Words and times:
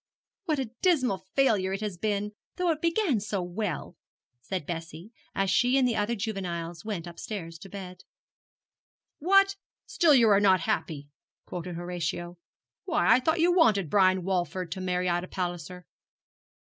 'What 0.45 0.57
a 0.57 0.71
dismal 0.81 1.19
failure 1.35 1.73
it 1.73 1.81
has 1.81 1.95
been, 1.95 2.31
though 2.55 2.71
it 2.71 2.81
began 2.81 3.19
so 3.19 3.43
well!' 3.43 3.95
said 4.41 4.65
Bessie, 4.65 5.11
as 5.35 5.51
she 5.51 5.77
and 5.77 5.87
the 5.87 5.95
other 5.95 6.15
juveniles 6.15 6.83
went 6.83 7.05
upstairs 7.05 7.59
to 7.59 7.69
bed. 7.69 8.03
'What! 9.19 9.57
still 9.85 10.15
you 10.15 10.27
are 10.29 10.39
not 10.39 10.61
happy,' 10.61 11.11
quoted 11.45 11.75
Horatio. 11.75 12.39
'Why, 12.85 13.13
I 13.13 13.19
thought 13.19 13.41
you 13.41 13.53
wanted 13.55 13.91
Brian 13.91 14.23
Walford 14.23 14.71
to 14.71 14.81
marry 14.81 15.07
Ida 15.07 15.27
Palliser?' 15.27 15.85